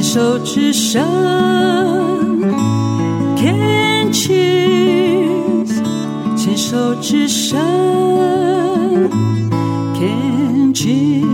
[0.00, 1.02] 牵手之声
[3.36, 5.76] ，Can choose
[6.34, 7.60] 牵手之声
[9.94, 11.26] ，Can choose。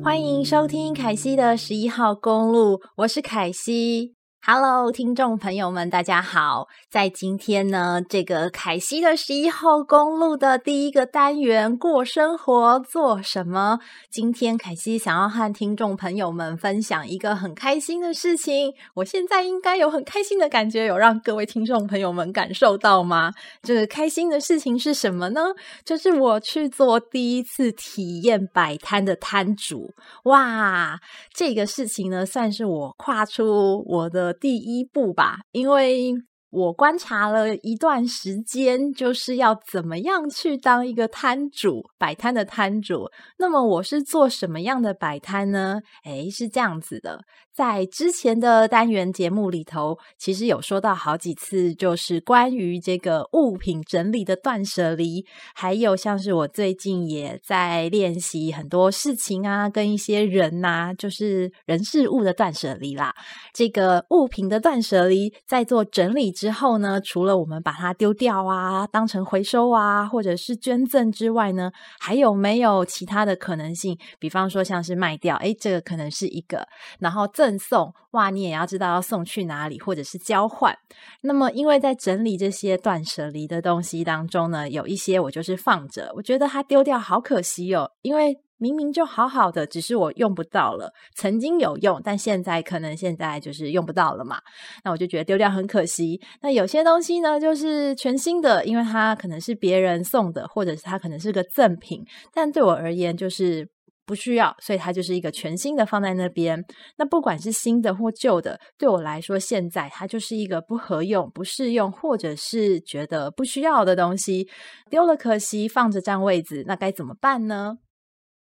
[0.00, 4.14] 欢迎收听凯西的十一号公路，我是凯西。
[4.46, 6.68] Hello，听众朋友们，大家好！
[6.90, 13.78] 在今天呢，这个凯西的十一号公路的第一个单元过生活做什么？
[14.10, 18.74] 今天凯西想要和听众朋友们分享一个很开心的事情。
[18.92, 23.32] 我现在应该有很开心的感觉，有让各位听众朋友们感受到吗？
[23.62, 25.40] 这个开心的事情是什么呢？
[25.86, 29.94] 就是我去做第一次体验摆摊的摊主。
[30.24, 31.00] 哇，
[31.32, 34.33] 这个事情呢，算是我跨出我的。
[34.38, 36.14] 第一步吧，因为
[36.54, 43.10] 我观察了一段时间，就是要怎么样去当一个摊主，摆摊的摊主。
[43.38, 45.80] 那么我是做什么样的摆摊呢？
[46.04, 47.24] 诶，是这样子的。
[47.52, 63.14] 在之前的单元节目里头，其实有说到好几次，就是关于这个物品整理的断舍离，还有像是我最近也在练习很多事情啊，跟一些人呐、就是人事物的断舍离啦。
[63.52, 73.98] 这个物品的断舍离，在做整理之后呢，除了我们把它丢掉啊，当成回收啊，或者是捐赠之外呢，还有没有其他的可能性？
[74.18, 77.24] 比方说像是卖掉，诶，这个可能是一个，然后。
[77.32, 80.76] 赠送哇，你也要知道要送去哪里，或者是交换。
[81.22, 87.90] 那么，因为在整理这些断舍离的东西当中呢，有一些我就是放着，我觉得它丢掉好可惜哦。
[88.02, 94.38] 因为明明就好好的，只是我用不到了，曾经有用，但现在可能现在就是用不到了嘛。
[94.84, 96.20] 那我就觉得丢掉很可惜。
[96.42, 103.68] 那有些东西呢，就是全新的，因为它可能是别人送的，或者是它可能是个赠品，但对我而言就是。
[104.06, 106.62] 不需要，所以它就是一个全新的放在那边。
[106.98, 114.46] 那不管是新的或旧的，对我来说，现在它就是一个不合用、不适用，或者是觉得不需要的东西，
[114.90, 117.78] 丢了可惜，放着占位子，那该怎么办呢？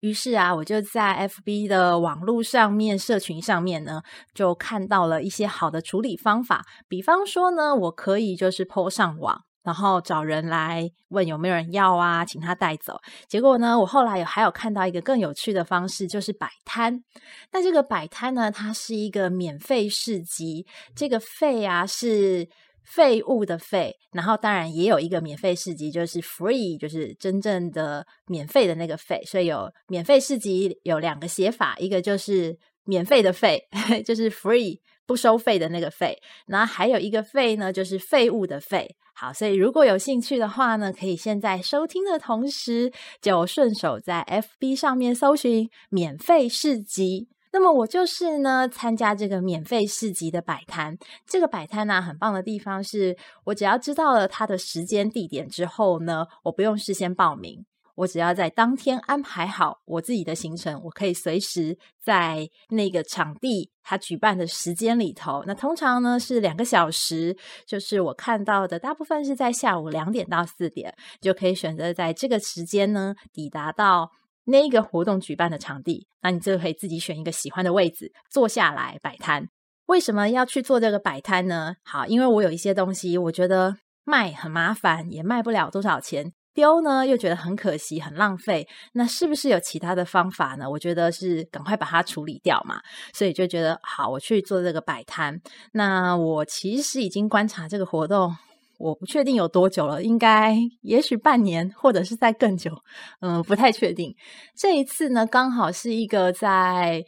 [0.01, 4.01] 于是啊，我就在 FB 的网络上面、社群上面呢，
[4.33, 6.65] 就看到了一些好的处理方法。
[6.87, 9.43] 比方说呢，我可以就是 PO 上网。
[9.61, 12.97] 然后找人来问有没有人要啊，请他带走。
[13.27, 17.03] 结果呢，我后来有还有看到一个更有趣的方式，就是摆摊。
[17.51, 20.65] 那这个摆摊呢，它是一个免费市集。
[20.95, 22.47] 这个费啊是
[22.89, 29.23] 废物的废，然后当然也有一个免费市集，就是 free，就是真正的免费的那个费。
[29.25, 33.67] 所以有免费市集有两个写法，一个就是免费的费，
[34.05, 34.79] 就是 free。
[35.05, 38.95] 不收费的那个费，然后还有一个费呢，就是废物的废。
[39.15, 47.27] 好，所以如果有兴趣的话呢，可以现在收听的同时，就顺手在 FB 上面搜寻免费市集。
[47.51, 50.97] 那么我就是呢，参加这个免费市集的摆摊。
[51.25, 57.65] 这个摆摊呢，很棒的地方是我只要知道了它的时间地点之后呢，我不用事先报名。
[57.95, 65.43] 我只要在当天安排好我自己的行程，我可以随时在那个场地它举办的时间里头。
[65.45, 67.35] 那通常呢是两个小时，
[67.67, 74.09] 就是我看到的大部分是在下午两点到四点，就可以选择在这个时间呢抵达到
[74.49, 76.07] 那一个活动举办的场地。
[76.21, 79.47] 那你就可以自己选一个喜欢的位置坐下来摆摊。
[79.85, 81.75] 为什么要去做这个摆摊呢？
[81.83, 86.33] 好，因为我有一些东西，我觉得卖很麻烦，也卖不了多少钱。
[86.53, 88.67] 丢呢，又觉得很可惜，很浪费。
[88.93, 90.69] 那是不是有其他的方法呢？
[90.69, 92.81] 我觉得是赶快把它处理掉嘛。
[93.13, 95.39] 所以就觉得好，我去做这个摆摊。
[95.71, 98.35] 那我其实已经观察这个活动，
[98.79, 102.71] 我不确定有多久了，应该也许半年，或者是在更久。
[103.19, 104.15] 嗯，不太确定。
[104.55, 107.05] 这一次呢，刚好是一个在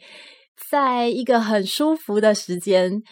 [0.70, 3.02] 在一个很舒服的时间。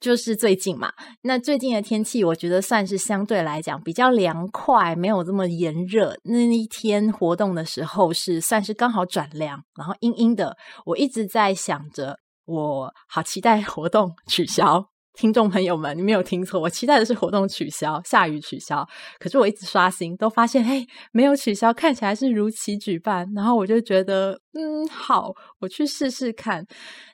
[0.00, 0.92] 就是最近嘛，
[1.22, 6.14] 那最近的天气，我觉得算是相对来讲比较凉快，没有这么炎热。
[6.24, 10.58] 那一天活动的时候是算是刚好转凉，然后阴阴的。
[10.84, 14.90] 我一直在想着，我好期待活动取消。
[15.14, 18.86] 听众朋友们，你没有听错，我期待的是活动取消，下雨取消。
[19.18, 23.26] 可是我一直刷新，都发现嘿，没有取消，看起来是如期举办。
[23.34, 26.66] 然后我就觉得，嗯，好，我去试试看。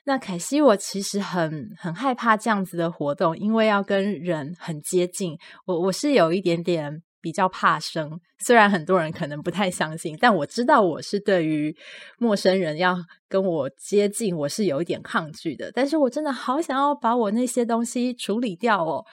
[0.05, 7.03] 那凯西，我其实很很害怕这样子的活动，因为要跟人很接近，我我是有一点点。
[7.21, 11.75] 比较怕生，虽然很多人可能不太相信，但我知道我是对于
[12.17, 12.97] 陌生人要
[13.29, 15.71] 跟我接近，我是有一点抗拒的。
[15.73, 19.05] 但是我真的好想要把我那些东西处理掉哦，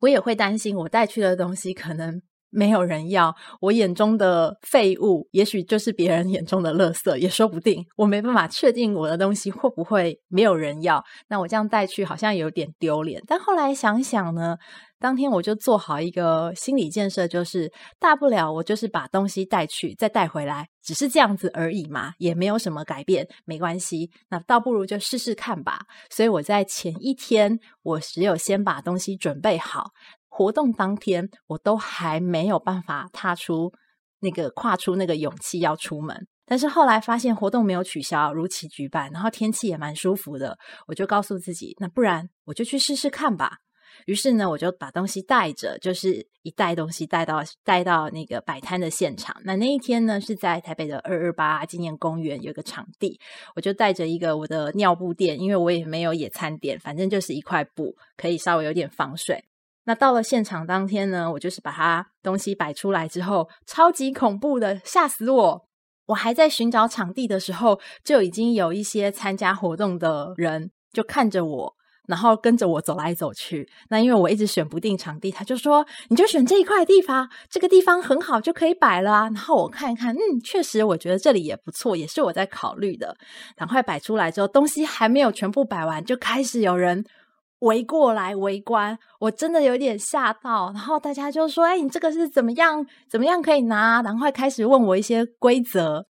[0.00, 2.20] 我也会担心我带去的东西可能
[2.50, 7.84] 没有人要，我眼中的废物，也许就是别人眼中的垃圾，也说不定。
[7.96, 13.20] 我没办法确定我的东西会不会没有人要，那我这样带去好像有点丢脸。
[13.26, 14.56] 但后来想想呢，
[15.04, 24.10] 当天我就做好一个心理建设，就是大不了我就是把东西带去，再带回来，只是这样子而已嘛，也没有什么改变，没关系。
[24.30, 25.80] 那倒不如就试试看吧。
[26.08, 29.90] 所以我在前一天，我只有先把东西准备好，
[30.30, 33.70] 活动当天我都还没有办法踏出
[34.20, 36.26] 那个跨出那个勇气要出门。
[36.46, 43.58] 但是后来发现活动没有取消，如期举办，然后天气也蛮舒服的，我就告诉自己，那不然我就去试试看吧。
[44.06, 49.34] 于是呢，我就把东西带着，就是一袋东西带到带到那个摆摊的现场。
[49.44, 53.18] 那那一天呢，是在台北的二二八纪念公园有个场地，
[53.56, 59.44] 我就带着一个我的尿布垫，因为我也没有野餐垫，反正就是一块布，可以稍微有点防水。
[59.84, 65.68] 那到了现场当天呢，我就是把它东西摆出来之后，超级恐怖的，吓死我！
[66.06, 71.74] 我还在寻找场地的时候，就已经有一些参加活动的人就看着我。
[72.06, 83.16] 然后跟着我走来走去，那因为我一直选不定场地，他就说：“你就选这一块地方，这个地方很好，就可以摆了啊。”然后我看一看，嗯，确实，我觉得这里也不错，也是我在考虑的。
[83.56, 87.04] 赶快摆出来之后，东西还没有全部摆完，就开始有人
[87.60, 90.70] 围过来围观，我真的有点吓到。
[90.74, 92.84] 然后大家就说：“哎，你这个是怎么样？
[93.08, 96.04] 怎么样可以拿？”然后开始问我一些规则。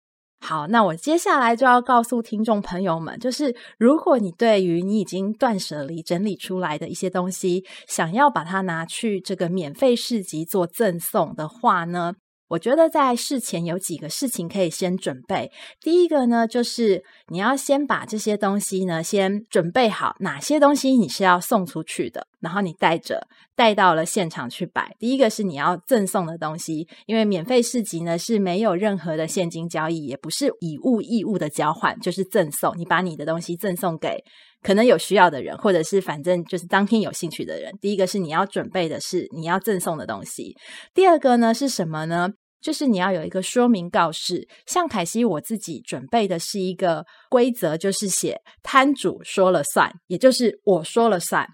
[0.46, 12.16] 好，那我接下来就要告诉听众朋友们，就是如果你对于你已经断舍离整理出来的一些东西，想要把它拿去这个免费市集做赠送的话呢，
[12.54, 15.52] 我觉得在事前有几个事情可以先准备。
[15.82, 24.96] 第一个呢，就是你要先把这些东西呢先准备好，哪些东西你是要送出去的，然后你带着带到了现场去摆。
[25.00, 32.78] 第一个是你要赠送的东西，因为免费市集呢是没有任何的现金交易，也不是以物易物的交换，就是赠送。
[32.78, 34.24] 你把你的东西赠送给
[34.62, 37.74] 可能有需要的人，或者是反正就是当天有兴趣的人。
[37.82, 40.56] 第一个是你要准备的是你要赠送的东西。
[40.94, 42.30] 第二个呢是什么呢？
[42.64, 51.48] 就是你要有一个说明告示，像凯西我自己准备的是一个规则，就是写摊主说了算，也就是我说了算。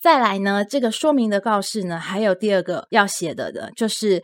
[0.00, 4.22] 再来呢，这个说明的告示呢，还有第二个要写的的，就是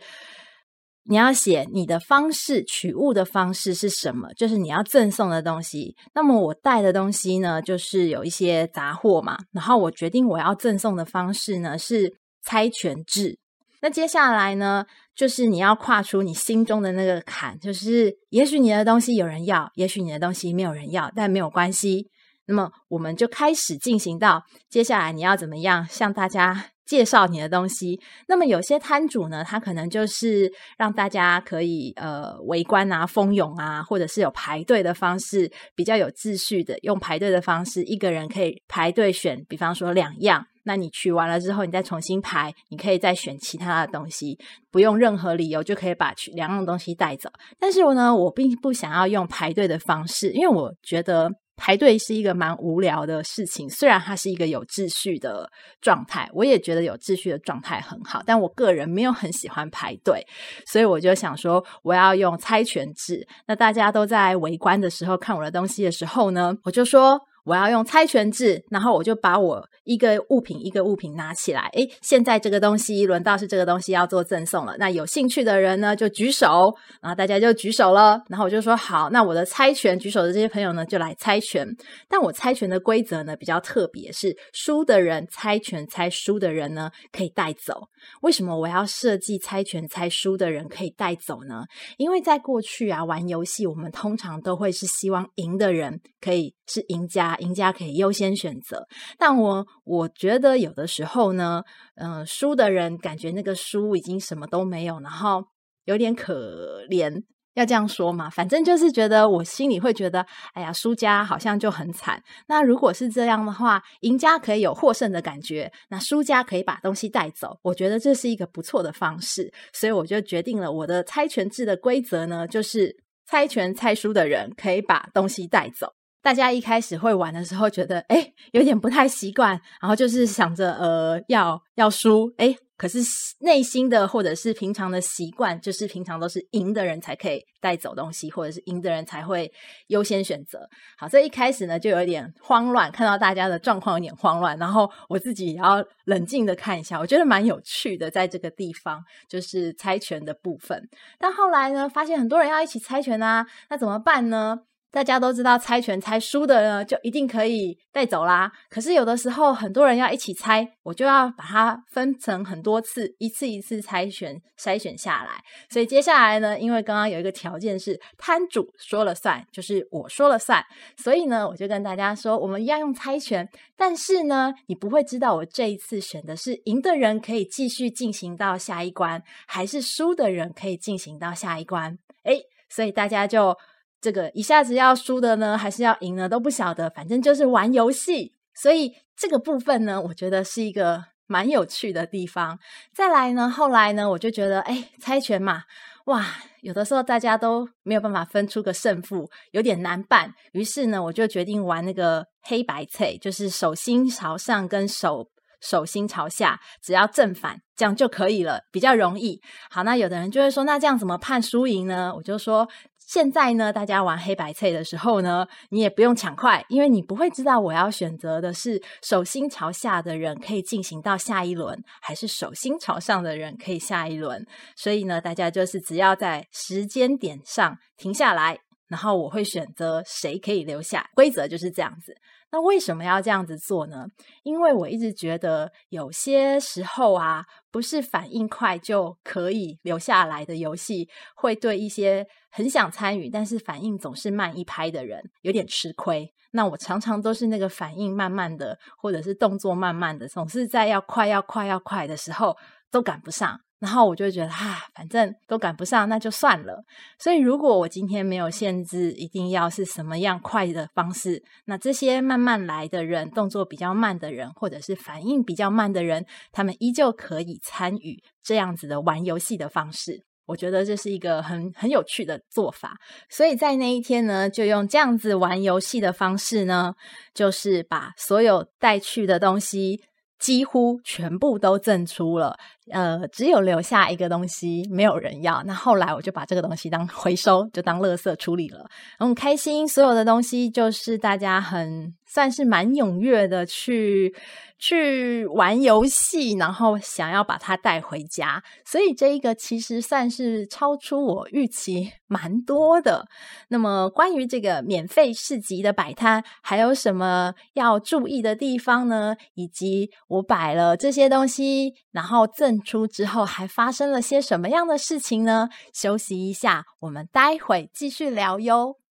[1.03, 5.95] 你要写你的方式，取物的方式是什么，就是你要赠送的东西。
[6.15, 13.37] 那么我带的东西呢，就是有一些杂货嘛，然后我决定我要赠送的方式呢是猜拳制。
[13.81, 14.85] 那接下来呢，
[15.15, 22.09] 就是你要跨出你心中的那个坎，就是也许你的东西有人要，也许你的东西没有人要，但没有关系。
[22.47, 27.99] 那么我们就开始进行到接下来你要怎么样向大家介绍你的东西。
[28.29, 40.47] 那么有些摊主呢，他可能就是让大家可以呃围观啊、蜂拥啊，或者是有排队的方式，比较有秩序的用排队的方式，一个人可以排队选，比方说两样。
[40.67, 44.37] 那你取完了之后，你再重新排，你可以再选其他的东西，
[44.69, 47.29] 不用任何理由就可以把取两样东西带走。
[47.57, 53.69] 但是呢，我并不想要用排队的方式，因为我觉得排队是一个蛮无聊的事情。
[53.69, 55.49] 虽然它是一个有秩序的
[55.79, 60.21] 状态，我也觉得有秩序的状态很好，但我个人没有很喜欢排队，
[60.65, 63.25] 所以我就想说，我要用猜拳制。
[63.47, 67.17] 那大家都在围观的时候看我的东西的时候呢，我就说。
[67.47, 71.69] 我要用猜拳制，然后我就把我一个物品一个物品拿起来。
[71.71, 74.75] 诶，现在这个东西轮到是这个东西要做赠送了。
[74.77, 78.21] 那有兴趣的人呢，就举手，然后大家就举手了。
[78.27, 81.65] 然后我就说好，那我的猜拳举手的这些朋友呢，就来猜拳。
[82.09, 87.87] 但我猜拳的规则呢比较特别，是输的人猜拳猜输的人呢可以带走。
[88.23, 91.63] 为什么我要设计猜拳猜输的人可以带走呢？
[91.95, 97.35] 因为在过去啊，玩游戏我们通常都会是希望赢的人可以是赢家。
[97.37, 98.85] 赢家可以优先选择，
[99.17, 101.63] 但我我觉得有的时候呢，
[101.95, 105.43] 嗯、输的人感觉那个输已经什么都没有，然后
[105.85, 108.29] 有点可怜，要这样说嘛？
[108.29, 112.21] 反正就是觉得我心里会觉得，哎呀，输家好像就很惨。
[112.47, 122.95] 那如果是这样的话，赢家可以有获胜的感觉，那输家可以把东西带走，我觉得这是一个不错的方式，所以我就决定了我的猜拳制的规则呢，就是
[123.25, 125.96] 猜拳猜输的人可以把东西带走。
[126.21, 132.99] 大家一开始会玩的时候，觉得诶有点不太习惯，然后就是想着呃要要输诶可是
[133.39, 139.51] 内心的或者是平常的习惯，就是平常都是赢的人才可以带走东西，或者是赢的人才会
[139.87, 140.69] 优先选择。
[140.95, 150.87] 好，这一开始呢就有点慌乱，看到大家的状况有点慌乱，然后我自己也要冷静的看一下，我觉得蛮有趣的，在这个地方就是猜拳的部分。
[151.17, 154.59] 但后来呢，发现很多人要一起猜拳啊，那怎么办呢？
[154.89, 158.51] 大家都知道猜拳猜输的呢，就一定可以带走啦。
[158.69, 165.43] 可是有的时候很多人要一起猜，我就要把它分成很多次，一次一次猜拳筛选下来。
[165.69, 170.63] 所以接下来呢，因为刚刚有一个条件是摊主说了算，就是我说了算，
[170.97, 181.99] 所以呢，我就跟大家说，我们一样用猜拳，但是呢，你不会知道我这一次选的是赢的人可以继续进行到下一关，还是输的人可以进行到下一关。
[182.23, 183.55] 诶，所以大家就。
[183.99, 186.89] 这个一下子要输的呢，还是要赢呢，都不晓得。
[186.91, 192.59] 反正就是玩游戏，所以这个部分呢，我觉得是一个蛮有趣的地方。
[192.93, 195.63] 再来呢，后来呢，我就觉得，哎，猜拳嘛，
[196.05, 196.25] 哇，
[196.61, 200.31] 有的时候大家都没有办法分出个胜负，有点难办。
[200.53, 205.27] 于是呢，我就决定玩那个黑白猜，就是手心朝上跟手
[205.59, 209.41] 手心朝下，只要正反这样就可以了，比较容易。
[209.71, 212.13] 好，那有的人就会说，那这样怎么判输赢呢？
[212.15, 212.69] 我就说。
[213.07, 224.45] 现在呢，大家玩黑白猜的时候呢，你也不用抢快，因为你不会知道我要选择的是手心朝下的人可以进行到下一轮，还是手心朝上的人可以下一轮。
[224.75, 228.59] 所以呢，大家就是只要在时间点上停下来，
[228.89, 231.09] 然后我会选择谁可以留下。
[231.15, 232.13] 规则就是这样子。
[232.51, 234.05] 那为什么要这样子做呢？
[234.43, 246.33] 因为我一直觉得有些时候啊，不是反应快就可以留下来的游戏，会对一些很想参与但是反应总是慢一拍的人有点吃亏。
[246.51, 252.55] 那我常常都是那个反应慢慢的，或者是动作慢慢的，总是在要快要快要快的时候
[252.89, 253.59] 都赶不上。
[253.79, 256.83] 然后我就觉得，啊，反正都赶不上，那就算了。
[257.19, 270.23] 所以，如果我今天没有限制，一定要是什么样快的方式，那这些慢慢来的人，动作比较慢的人，或者是反应比较慢的人，他们依旧可以参与这样子的玩游戏的方式。
[270.47, 272.97] 我觉得这是一个很很有趣的做法。
[273.29, 276.95] 所以在那一天呢，就用这样子玩游戏的方式呢，
[277.33, 280.01] 就是把所有带去的东西。
[280.39, 282.55] 几乎全部都赠出了，
[282.91, 285.63] 呃，只有留下一个东西没有人要。
[285.63, 288.85] 那后来我就把这个东西当回收，就当垃圾处理了。
[289.17, 294.35] 很开心，所有的东西就是大家很算是蛮踊跃的去。
[294.79, 303.25] 去玩游戏，然后想要把它带回家，所以这一个其实算是超出我预期蛮多的。
[303.69, 309.35] 那么关于这个免费市集的摆摊，还有什么要注意的地方呢？
[309.55, 315.69] 以及我摆了这些东西，然后赠出之后，还发生了些什么样的事情呢？
[315.91, 319.06] 休息一下，我们待会继续聊哟。